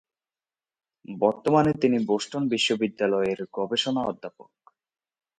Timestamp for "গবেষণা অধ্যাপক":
3.53-4.49